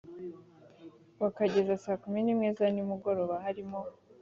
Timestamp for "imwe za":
2.33-2.67